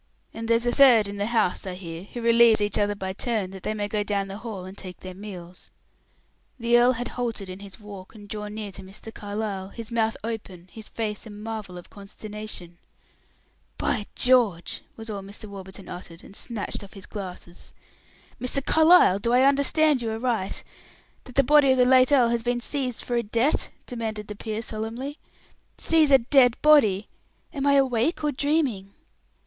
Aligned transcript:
And 0.33 0.47
there's 0.47 0.65
a 0.65 0.71
third 0.71 1.07
in 1.07 1.17
the 1.17 1.27
house, 1.27 1.67
I 1.67 1.75
hear, 1.75 2.05
who 2.05 2.23
relieves 2.23 2.59
each 2.59 2.79
other 2.79 2.95
by 2.95 3.13
turn, 3.13 3.51
that 3.51 3.61
they 3.61 3.75
may 3.75 3.87
go 3.87 4.01
down 4.01 4.23
in 4.23 4.27
the 4.29 4.39
hall 4.39 4.65
and 4.65 4.75
take 4.75 4.99
their 5.01 5.13
meals." 5.13 5.69
The 6.59 6.75
earl 6.79 6.93
had 6.93 7.09
halted 7.09 7.49
in 7.49 7.59
his 7.59 7.79
walk 7.79 8.15
and 8.15 8.27
drawn 8.27 8.55
near 8.55 8.71
to 8.71 8.81
Mr. 8.81 9.13
Carlyle, 9.13 9.67
his 9.67 9.91
mouth 9.91 10.17
open, 10.23 10.69
his 10.71 10.89
face 10.89 11.27
a 11.27 11.29
marvel 11.29 11.77
of 11.77 11.91
consternation. 11.91 12.79
"By 13.77 14.07
George!" 14.15 14.81
was 14.95 15.07
all 15.11 15.21
Mr. 15.21 15.45
Warburton 15.45 15.87
uttered, 15.87 16.23
and 16.23 16.35
snatched 16.35 16.83
off 16.83 16.93
his 16.93 17.05
glasses. 17.05 17.75
"Mr. 18.41 18.65
Carlyle, 18.65 19.19
do 19.19 19.33
I 19.33 19.43
understand 19.43 20.01
you 20.01 20.09
aright 20.13 20.63
that 21.25 21.35
the 21.35 21.43
body 21.43 21.69
of 21.73 21.77
the 21.77 21.85
late 21.85 22.11
earl 22.11 22.29
has 22.29 22.41
been 22.41 22.59
seized 22.59 23.03
for 23.03 23.15
a 23.17 23.21
debt?" 23.21 23.69
demanded 23.85 24.29
the 24.29 24.35
peer, 24.35 24.63
solemnly. 24.63 25.19
"Seize 25.77 26.09
a 26.09 26.17
dead 26.17 26.57
body! 26.63 27.07
Am 27.53 27.67
I 27.67 27.73
awake 27.75 28.23
or 28.23 28.31
dreaming?" 28.31 28.95